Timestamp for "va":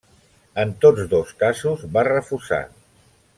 1.99-2.05